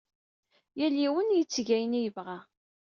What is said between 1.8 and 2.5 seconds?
ay yebɣa.